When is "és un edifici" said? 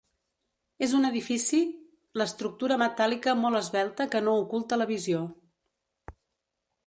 0.85-1.59